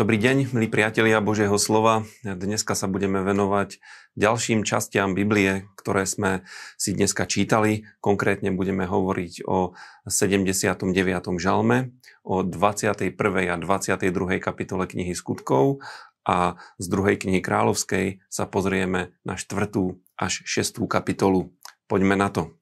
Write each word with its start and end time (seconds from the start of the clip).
Dobrý 0.00 0.16
deň, 0.16 0.56
milí 0.56 0.72
priatelia 0.72 1.20
Božieho 1.20 1.60
slova. 1.60 2.08
Dneska 2.24 2.72
sa 2.72 2.88
budeme 2.88 3.20
venovať 3.20 3.84
ďalším 4.16 4.64
častiam 4.64 5.12
Biblie, 5.12 5.68
ktoré 5.76 6.08
sme 6.08 6.40
si 6.80 6.96
dneska 6.96 7.28
čítali. 7.28 7.84
Konkrétne 8.00 8.48
budeme 8.48 8.88
hovoriť 8.88 9.44
o 9.44 9.76
79. 10.08 10.88
žalme, 11.36 11.92
o 12.24 12.40
21. 12.40 13.12
a 13.52 13.56
22. 13.60 14.40
kapitole 14.40 14.88
knihy 14.88 15.12
skutkov 15.12 15.84
a 16.24 16.56
z 16.80 16.86
druhej 16.88 17.20
knihy 17.20 17.44
kráľovskej 17.44 18.24
sa 18.32 18.48
pozrieme 18.48 19.12
na 19.20 19.36
4. 19.36 19.68
až 20.16 20.32
6. 20.48 20.80
kapitolu. 20.88 21.52
Poďme 21.92 22.16
na 22.16 22.32
to. 22.32 22.56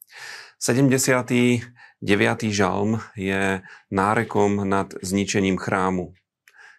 79. 0.59 1.71
žalm 2.51 2.99
je 3.15 3.63
nárekom 3.95 4.67
nad 4.67 4.91
zničením 5.07 5.55
chrámu. 5.55 6.19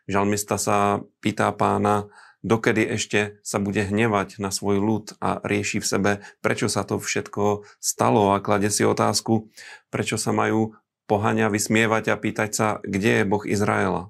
Žalmista 0.10 0.58
sa 0.58 1.06
pýta 1.22 1.54
pána, 1.54 2.10
dokedy 2.42 2.82
ešte 2.98 3.38
sa 3.46 3.62
bude 3.62 3.86
hnevať 3.86 4.42
na 4.42 4.50
svoj 4.50 4.82
ľud 4.82 5.06
a 5.22 5.38
rieši 5.46 5.78
v 5.78 5.86
sebe, 5.86 6.12
prečo 6.42 6.66
sa 6.66 6.82
to 6.82 6.98
všetko 6.98 7.68
stalo 7.78 8.34
a 8.34 8.42
klade 8.42 8.74
si 8.74 8.82
otázku, 8.82 9.54
prečo 9.94 10.18
sa 10.18 10.34
majú 10.34 10.74
pohania 11.06 11.54
vysmievať 11.54 12.10
a 12.10 12.20
pýtať 12.22 12.50
sa, 12.50 12.68
kde 12.82 13.22
je 13.22 13.30
Boh 13.30 13.46
Izraela. 13.46 14.10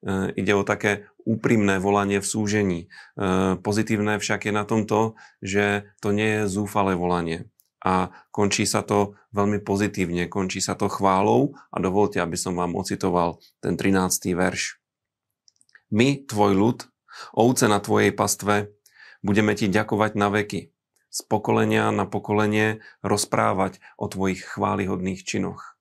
E, 0.00 0.32
ide 0.40 0.56
o 0.56 0.64
také 0.64 1.08
úprimné 1.28 1.76
volanie 1.80 2.20
v 2.20 2.28
súžení. 2.28 2.80
E, 2.84 3.56
pozitívne 3.60 4.16
však 4.16 4.48
je 4.48 4.52
na 4.56 4.64
tom 4.64 4.88
to, 4.88 5.20
že 5.44 5.88
to 6.00 6.16
nie 6.16 6.40
je 6.40 6.42
zúfalé 6.48 6.96
volanie. 6.96 7.48
A 7.80 8.12
končí 8.32 8.68
sa 8.68 8.84
to 8.84 9.16
veľmi 9.32 9.64
pozitívne, 9.64 10.28
končí 10.28 10.60
sa 10.60 10.76
to 10.76 10.92
chválou 10.92 11.56
a 11.72 11.80
dovolte, 11.80 12.20
aby 12.20 12.36
som 12.36 12.52
vám 12.52 12.76
ocitoval 12.76 13.40
ten 13.64 13.76
13. 13.76 14.36
verš. 14.36 14.79
My, 15.90 16.22
tvoj 16.22 16.52
ľud, 16.54 16.78
ovce 17.34 17.66
na 17.66 17.82
tvojej 17.82 18.14
pastve, 18.14 18.74
budeme 19.26 19.54
ti 19.58 19.66
ďakovať 19.66 20.12
na 20.14 20.28
veky, 20.30 20.70
z 21.10 21.20
pokolenia 21.26 21.90
na 21.90 22.06
pokolenie 22.06 22.82
rozprávať 23.02 23.82
o 23.98 24.06
tvojich 24.06 24.46
chválihodných 24.46 25.26
činoch. 25.26 25.74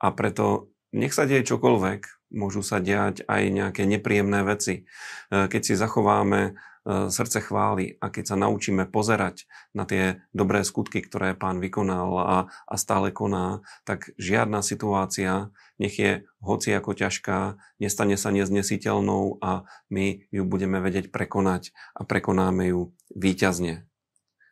A 0.00 0.12
preto 0.12 0.72
nech 0.96 1.12
sa 1.12 1.28
deje 1.28 1.44
čokoľvek, 1.44 2.32
môžu 2.32 2.64
sa 2.64 2.80
diať 2.80 3.22
aj 3.28 3.42
nejaké 3.52 3.82
nepríjemné 3.84 4.42
veci. 4.44 4.88
Keď 5.28 5.60
si 5.60 5.74
zachováme 5.76 6.56
E, 6.56 6.75
srdce 6.86 7.42
chváli 7.42 7.98
a 7.98 8.08
keď 8.14 8.24
sa 8.32 8.36
naučíme 8.38 8.86
pozerať 8.86 9.50
na 9.74 9.82
tie 9.82 10.22
dobré 10.30 10.62
skutky, 10.62 11.02
ktoré 11.02 11.34
pán 11.34 11.58
vykonal 11.58 12.10
a, 12.22 12.38
a 12.46 12.74
stále 12.78 13.10
koná, 13.10 13.66
tak 13.82 14.14
žiadna 14.16 14.62
situácia, 14.62 15.50
nech 15.82 15.98
je 15.98 16.22
hoci 16.38 16.70
ako 16.70 16.94
ťažká, 16.94 17.58
nestane 17.82 18.14
sa 18.14 18.30
neznesiteľnou 18.30 19.42
a 19.42 19.66
my 19.90 20.30
ju 20.30 20.42
budeme 20.46 20.78
vedieť 20.78 21.10
prekonať 21.10 21.74
a 21.98 22.06
prekonáme 22.06 22.70
ju 22.70 22.94
výťazne. 23.12 23.84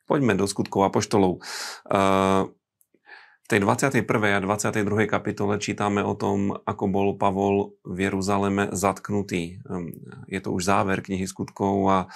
Poďme 0.04 0.36
do 0.36 0.44
skutkov 0.44 0.84
apoštolov. 0.90 1.40
Uh, 1.88 2.52
v 3.44 3.46
tej 3.52 3.60
21. 3.60 4.08
a 4.08 4.40
22. 4.40 5.04
kapitole 5.04 5.60
čítame 5.60 6.00
o 6.00 6.16
tom, 6.16 6.56
ako 6.64 6.84
bol 6.88 7.08
Pavol 7.20 7.76
v 7.84 8.08
Jeruzaleme 8.08 8.72
zatknutý. 8.72 9.60
Ehm, 9.68 9.92
je 10.32 10.40
to 10.40 10.48
už 10.48 10.64
záver 10.64 11.04
knihy 11.04 11.28
skutkov 11.28 11.76
a 11.92 11.98
e, 12.00 12.06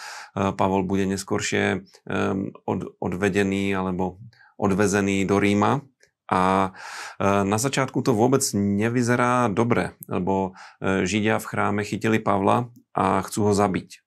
Pavol 0.57 0.89
bude 0.89 1.05
neskôršie 1.05 1.85
ehm, 1.85 2.57
odvedený 2.97 3.77
alebo 3.77 4.17
odvezený 4.57 5.29
do 5.29 5.37
Ríma. 5.37 5.85
A 6.33 6.73
e, 7.21 7.25
na 7.45 7.61
začiatku 7.61 8.01
to 8.01 8.17
vôbec 8.17 8.41
nevyzerá 8.57 9.53
dobre, 9.53 10.01
lebo 10.09 10.57
e, 10.81 11.05
Židia 11.05 11.45
v 11.45 11.49
chráme 11.49 11.85
chytili 11.85 12.25
Pavla 12.25 12.73
a 12.97 13.21
chcú 13.21 13.53
ho 13.53 13.53
zabiť. 13.53 14.01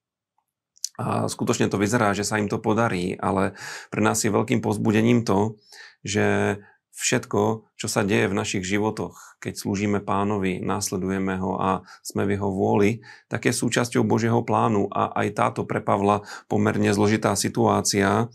A 0.97 1.29
skutočne 1.29 1.69
to 1.69 1.77
vyzerá, 1.77 2.17
že 2.17 2.25
sa 2.25 2.41
im 2.41 2.49
to 2.49 2.57
podarí, 2.57 3.13
ale 3.13 3.53
pre 3.93 4.01
nás 4.01 4.25
je 4.25 4.33
veľkým 4.33 4.65
pozbudením 4.65 5.21
to, 5.21 5.61
že 6.01 6.57
všetko, 7.01 7.65
čo 7.73 7.87
sa 7.89 8.05
deje 8.05 8.29
v 8.29 8.37
našich 8.37 8.61
životoch, 8.61 9.41
keď 9.41 9.57
slúžime 9.57 9.99
pánovi, 10.05 10.61
následujeme 10.61 11.41
ho 11.41 11.57
a 11.57 11.81
sme 12.05 12.29
v 12.29 12.37
jeho 12.37 12.53
vôli, 12.53 13.01
tak 13.25 13.49
je 13.49 13.57
súčasťou 13.57 14.05
Božieho 14.05 14.45
plánu 14.45 14.85
a 14.93 15.09
aj 15.25 15.27
táto 15.33 15.61
pre 15.65 15.81
Pavla 15.81 16.21
pomerne 16.45 16.93
zložitá 16.93 17.33
situácia 17.33 18.07
e, 18.21 18.25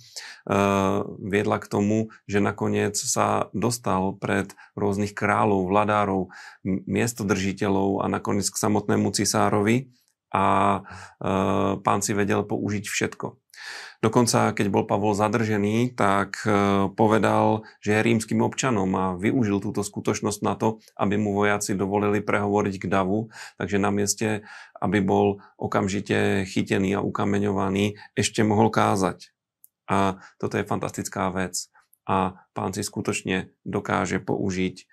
viedla 1.23 1.63
k 1.63 1.71
tomu, 1.71 2.11
že 2.27 2.43
nakoniec 2.43 2.99
sa 2.99 3.47
dostal 3.55 4.19
pred 4.19 4.51
rôznych 4.75 5.15
kráľov, 5.15 5.71
vladárov, 5.71 6.35
miestodržiteľov 6.67 8.03
a 8.03 8.11
nakoniec 8.11 8.51
k 8.51 8.59
samotnému 8.59 9.15
cisárovi 9.15 9.95
a 10.37 10.45
e, 10.77 10.81
pán 11.81 12.01
si 12.05 12.13
vedel 12.13 12.45
použiť 12.45 12.85
všetko. 12.85 13.41
Dokonca, 14.05 14.53
keď 14.53 14.67
bol 14.69 14.85
Pavol 14.85 15.17
zadržený, 15.17 15.97
tak 15.97 16.45
e, 16.45 16.53
povedal, 16.93 17.65
že 17.81 17.97
je 17.97 18.05
rímským 18.05 18.45
občanom 18.45 18.93
a 18.93 19.17
využil 19.17 19.65
túto 19.65 19.81
skutočnosť 19.81 20.41
na 20.45 20.55
to, 20.61 20.85
aby 21.01 21.17
mu 21.17 21.33
vojaci 21.33 21.73
dovolili 21.73 22.21
prehovoriť 22.21 22.75
k 22.77 22.87
davu, 22.87 23.33
takže 23.57 23.81
na 23.81 23.89
mieste, 23.89 24.45
aby 24.77 25.01
bol 25.01 25.41
okamžite 25.57 26.45
chytený 26.45 27.01
a 27.01 27.05
ukameňovaný, 27.05 27.97
ešte 28.13 28.45
mohol 28.45 28.69
kázať. 28.69 29.33
A 29.89 30.21
toto 30.37 30.61
je 30.61 30.69
fantastická 30.69 31.33
vec. 31.33 31.73
A 32.07 32.47
pán 32.55 32.71
si 32.71 32.87
skutočne 32.87 33.51
dokáže 33.67 34.23
použiť 34.23 34.87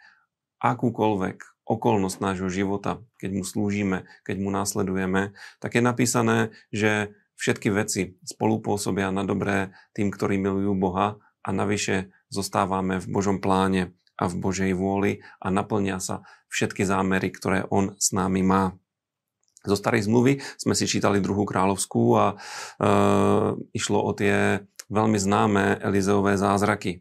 akúkoľvek 0.63 1.52
okolnosť 1.63 2.17
nášho 2.19 2.49
života, 2.51 2.99
keď 3.19 3.29
mu 3.39 3.43
slúžime, 3.47 4.07
keď 4.27 4.35
mu 4.39 4.49
následujeme, 4.51 5.31
tak 5.63 5.79
je 5.79 5.81
napísané, 5.83 6.37
že 6.75 7.15
všetky 7.39 7.71
veci 7.71 8.19
spolupôsobia 8.23 9.09
na 9.09 9.23
dobré 9.23 9.71
tým, 9.95 10.11
ktorí 10.11 10.39
milujú 10.39 10.75
Boha 10.75 11.17
a 11.43 11.49
navyše 11.51 12.11
zostávame 12.31 12.99
v 12.99 13.07
Božom 13.09 13.37
pláne 13.43 13.95
a 14.15 14.29
v 14.29 14.39
Božej 14.39 14.71
vôli 14.77 15.25
a 15.41 15.49
naplnia 15.49 15.97
sa 15.99 16.23
všetky 16.53 16.85
zámery, 16.85 17.33
ktoré 17.33 17.65
On 17.73 17.97
s 17.97 18.13
nami 18.13 18.45
má. 18.45 18.77
Zo 19.63 19.79
starej 19.79 20.05
zmluvy 20.11 20.43
sme 20.59 20.75
si 20.75 20.85
čítali 20.85 21.23
druhú 21.23 21.47
kráľovskú 21.47 22.03
a 22.19 22.25
e, 22.27 22.35
išlo 23.71 24.03
o 24.03 24.11
tie 24.11 24.59
veľmi 24.91 25.15
známe 25.15 25.79
Elizeové 25.79 26.35
zázraky. 26.35 26.99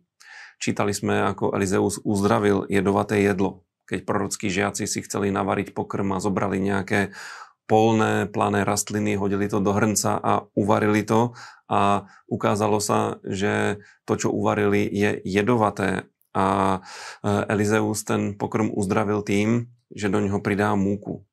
Čítali 0.62 0.94
sme, 0.94 1.26
ako 1.26 1.58
Elizeus 1.58 1.98
uzdravil 2.06 2.70
jedovaté 2.70 3.18
jedlo. 3.18 3.66
Keď 3.88 4.06
prorockí 4.06 4.48
žiaci 4.48 4.86
si 4.86 5.02
chceli 5.02 5.34
navariť 5.34 5.74
pokrm 5.74 6.14
a 6.14 6.22
zobrali 6.22 6.62
nejaké 6.62 7.12
polné, 7.70 8.28
plané 8.28 8.68
rastliny, 8.68 9.16
hodili 9.16 9.48
to 9.48 9.62
do 9.62 9.72
hrnca 9.72 10.18
a 10.18 10.32
uvarili 10.52 11.06
to. 11.06 11.32
A 11.72 12.04
ukázalo 12.28 12.84
sa, 12.84 13.22
že 13.24 13.80
to, 14.04 14.20
čo 14.20 14.28
uvarili, 14.28 14.84
je 14.84 15.24
jedovaté. 15.24 16.04
A 16.36 16.78
e, 17.24 17.28
Elizeus 17.48 18.04
ten 18.04 18.36
pokrm 18.36 18.68
uzdravil 18.72 19.24
tým, 19.24 19.72
že 19.88 20.12
do 20.12 20.20
neho 20.20 20.40
pridá 20.40 20.72
múku. 20.76 21.24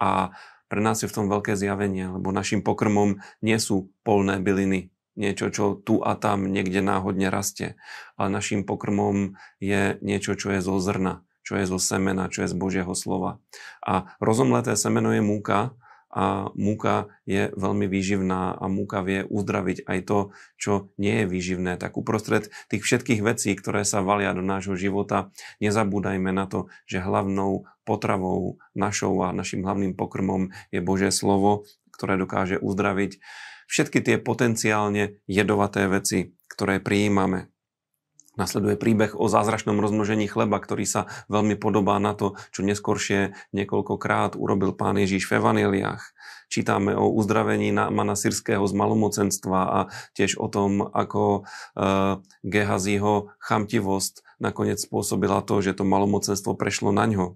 A 0.00 0.32
pre 0.70 0.80
nás 0.80 1.02
je 1.02 1.10
v 1.10 1.16
tom 1.16 1.26
veľké 1.26 1.58
zjavenie, 1.58 2.12
lebo 2.12 2.30
našim 2.30 2.62
pokrmom 2.62 3.20
nie 3.42 3.58
sú 3.58 3.90
polné 4.06 4.38
byliny, 4.38 4.94
niečo, 5.18 5.50
čo 5.50 5.64
tu 5.76 5.98
a 6.00 6.14
tam 6.14 6.46
niekde 6.46 6.78
náhodne 6.80 7.26
rastie, 7.28 7.74
ale 8.14 8.30
našim 8.30 8.62
pokrmom 8.62 9.34
je 9.58 9.98
niečo, 10.00 10.38
čo 10.38 10.54
je 10.54 10.62
zo 10.62 10.78
zrna, 10.78 11.26
čo 11.50 11.58
je 11.58 11.66
zo 11.66 11.82
semena, 11.82 12.30
čo 12.30 12.46
je 12.46 12.52
z 12.52 12.54
Božieho 12.54 12.94
slova. 12.94 13.42
A 13.82 14.14
rozomleté 14.22 14.78
semeno 14.78 15.10
je 15.10 15.18
múka 15.18 15.74
a 16.10 16.54
múka 16.54 17.10
je 17.26 17.50
veľmi 17.58 17.90
výživná 17.90 18.54
a 18.54 18.64
múka 18.70 19.02
vie 19.02 19.26
uzdraviť 19.26 19.82
aj 19.82 19.98
to, 20.06 20.18
čo 20.54 20.94
nie 20.94 21.22
je 21.22 21.26
výživné. 21.26 21.74
Tak 21.74 21.98
uprostred 21.98 22.54
tých 22.70 22.86
všetkých 22.86 23.26
vecí, 23.26 23.50
ktoré 23.58 23.82
sa 23.82 23.98
valia 23.98 24.30
do 24.30 24.46
nášho 24.46 24.78
života, 24.78 25.34
nezabúdajme 25.58 26.30
na 26.30 26.46
to, 26.46 26.70
že 26.86 27.02
hlavnou 27.02 27.66
potravou 27.82 28.62
našou 28.78 29.18
a 29.26 29.34
našim 29.34 29.66
hlavným 29.66 29.98
pokrmom 29.98 30.54
je 30.70 30.78
Božie 30.78 31.10
slovo, 31.10 31.66
ktoré 31.90 32.14
dokáže 32.14 32.62
uzdraviť 32.62 33.18
všetky 33.66 33.98
tie 34.02 34.16
potenciálne 34.22 35.18
jedovaté 35.26 35.90
veci, 35.90 36.34
ktoré 36.46 36.78
prijímame. 36.78 37.50
Nasleduje 38.40 38.80
príbeh 38.80 39.12
o 39.12 39.28
zázračnom 39.28 39.76
rozmnožení 39.76 40.24
chleba, 40.24 40.56
ktorý 40.56 40.88
sa 40.88 41.12
veľmi 41.28 41.60
podobá 41.60 42.00
na 42.00 42.16
to, 42.16 42.40
čo 42.56 42.64
neskôršie 42.64 43.36
niekoľkokrát 43.52 44.32
urobil 44.32 44.72
pán 44.72 44.96
Ježiš 44.96 45.28
v 45.28 45.44
evaneliách. 45.44 46.00
Čítame 46.48 46.96
o 46.96 47.12
uzdravení 47.12 47.68
Mana 47.68 48.16
Syrského 48.16 48.64
z 48.64 48.72
malomocenstva 48.72 49.60
a 49.60 49.78
tiež 50.16 50.40
o 50.40 50.48
tom, 50.48 50.88
ako 50.88 51.44
uh, 51.44 52.24
Gehaziho 52.40 53.36
chamtivosť 53.44 54.40
nakoniec 54.40 54.80
spôsobila 54.80 55.44
to, 55.44 55.60
že 55.60 55.76
to 55.76 55.84
malomocenstvo 55.84 56.56
prešlo 56.56 56.96
na 56.96 57.04
ňo. 57.04 57.26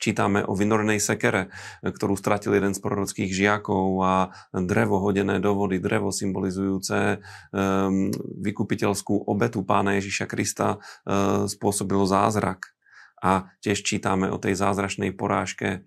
Čítame 0.00 0.42
o 0.42 0.56
vynorenej 0.56 0.98
sekere, 0.98 1.52
ktorú 1.84 2.18
stratil 2.18 2.58
jeden 2.58 2.74
z 2.74 2.80
prorockých 2.82 3.30
žiakov 3.30 3.86
a 4.02 4.14
drevo 4.50 4.98
hodené 4.98 5.38
do 5.38 5.54
vody, 5.54 5.78
drevo 5.78 6.10
symbolizujúce 6.10 7.20
um, 7.52 8.10
vykupiteľskú 8.42 9.30
obetu 9.30 9.62
pána 9.62 10.00
Ježiša 10.00 10.26
Krista 10.26 10.76
uh, 10.76 11.46
spôsobilo 11.46 12.02
zázrak. 12.08 12.71
A 13.22 13.54
tiež 13.62 13.86
čítame 13.86 14.26
o 14.26 14.36
tej 14.36 14.58
zázračnej 14.58 15.14
porážke 15.14 15.68
e, 15.70 15.80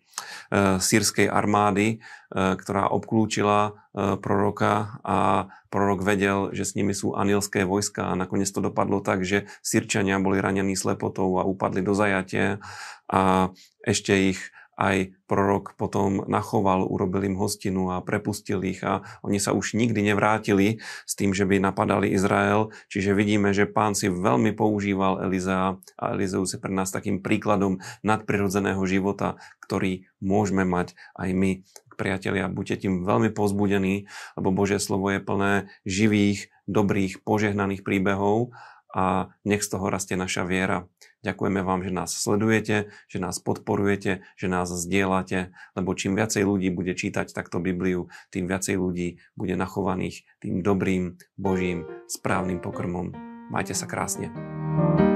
sírskej 0.79 1.27
armády, 1.27 1.87
e, 1.91 1.97
ktorá 2.31 2.87
obklúčila 2.87 3.75
e, 3.91 4.15
proroka 4.15 5.03
a 5.03 5.51
prorok 5.67 6.07
vedel, 6.07 6.55
že 6.55 6.63
s 6.63 6.79
nimi 6.79 6.95
sú 6.95 7.19
anielské 7.19 7.67
vojska 7.67 8.07
a 8.07 8.15
nakoniec 8.15 8.47
to 8.47 8.63
dopadlo 8.63 9.03
tak, 9.03 9.27
že 9.27 9.51
Sirčania 9.59 10.15
boli 10.23 10.39
ranení 10.39 10.79
slepotou 10.79 11.35
a 11.35 11.43
upadli 11.43 11.83
do 11.83 11.91
zajatia 11.91 12.63
a 13.11 13.51
ešte 13.83 14.31
ich 14.31 14.39
aj 14.75 15.15
prorok 15.25 15.73
potom 15.79 16.23
nachoval, 16.27 16.85
urobil 16.85 17.25
im 17.25 17.39
hostinu 17.39 17.95
a 17.95 18.03
prepustil 18.03 18.61
ich 18.67 18.83
a 18.83 19.01
oni 19.23 19.39
sa 19.39 19.55
už 19.55 19.73
nikdy 19.73 20.13
nevrátili 20.13 20.83
s 21.07 21.13
tým, 21.15 21.31
že 21.31 21.47
by 21.47 21.63
napadali 21.63 22.11
Izrael. 22.11 22.69
Čiže 22.91 23.15
vidíme, 23.15 23.55
že 23.55 23.65
pán 23.65 23.95
si 23.95 24.11
veľmi 24.11 24.53
používal 24.53 25.23
Elizea 25.23 25.79
a 25.97 26.03
Elizeus 26.13 26.53
je 26.53 26.59
pre 26.61 26.71
nás 26.71 26.91
takým 26.91 27.23
príkladom 27.23 27.79
nadprirodzeného 28.03 28.83
života, 28.85 29.39
ktorý 29.63 30.05
môžeme 30.19 30.67
mať 30.67 30.93
aj 31.17 31.29
my. 31.33 31.51
Priatelia, 31.95 32.51
buďte 32.51 32.85
tým 32.85 33.07
veľmi 33.07 33.31
pozbudení, 33.31 34.11
lebo 34.35 34.51
Božie 34.51 34.83
slovo 34.83 35.07
je 35.15 35.23
plné 35.23 35.71
živých, 35.87 36.51
dobrých, 36.67 37.23
požehnaných 37.23 37.87
príbehov 37.87 38.51
a 38.95 39.35
nech 39.43 39.59
z 39.59 39.75
toho 39.75 39.91
rastie 39.91 40.15
naša 40.15 40.47
viera. 40.47 40.87
Ďakujeme 41.27 41.59
vám, 41.59 41.83
že 41.83 41.91
nás 41.91 42.15
sledujete, 42.15 42.95
že 43.11 43.17
nás 43.19 43.43
podporujete, 43.43 44.23
že 44.39 44.47
nás 44.47 44.71
zdieľate, 44.71 45.51
lebo 45.75 45.91
čím 45.99 46.15
viacej 46.15 46.47
ľudí 46.47 46.71
bude 46.71 46.95
čítať 46.95 47.35
takto 47.35 47.59
Bibliu, 47.59 48.07
tým 48.31 48.47
viacej 48.47 48.79
ľudí 48.79 49.19
bude 49.35 49.59
nachovaných 49.59 50.23
tým 50.39 50.63
dobrým, 50.63 51.19
božím, 51.35 51.83
správnym 52.07 52.63
pokrmom. 52.63 53.11
Majte 53.51 53.75
sa 53.75 53.85
krásne. 53.85 54.31
thank 54.75 54.99
you 54.99 55.14